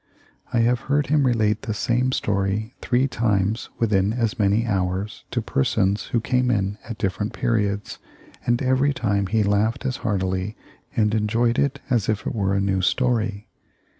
[0.51, 5.43] I have heard him relate the same story three times within as many hours to
[5.43, 7.99] persons who came in at different periods,
[8.43, 10.57] and every time he laughed as heartily
[10.95, 13.47] and enjoyed it as if it were a new story.